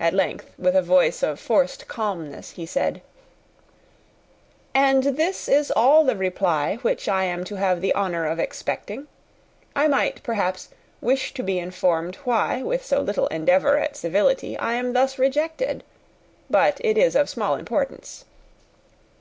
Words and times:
At 0.00 0.14
length, 0.14 0.50
in 0.58 0.66
a 0.66 0.82
voice 0.82 1.22
of 1.22 1.38
forced 1.38 1.86
calmness, 1.86 2.50
he 2.50 2.66
said, 2.66 3.02
"And 4.74 5.04
this 5.16 5.48
is 5.48 5.70
all 5.70 6.02
the 6.02 6.16
reply 6.16 6.78
which 6.82 7.08
I 7.08 7.22
am 7.22 7.44
to 7.44 7.54
have 7.54 7.80
the 7.80 7.94
honour 7.94 8.26
of 8.26 8.40
expecting! 8.40 9.06
I 9.76 9.86
might, 9.86 10.24
perhaps, 10.24 10.70
wish 11.00 11.32
to 11.34 11.44
be 11.44 11.60
informed 11.60 12.16
why, 12.24 12.64
with 12.64 12.84
so 12.84 13.00
little 13.00 13.28
endeavour 13.28 13.78
at 13.78 13.96
civility, 13.96 14.58
I 14.58 14.72
am 14.72 14.92
thus 14.92 15.20
rejected. 15.20 15.84
But 16.50 16.80
it 16.82 16.98
is 16.98 17.14
of 17.14 17.30
small 17.30 17.54
importance." 17.54 18.24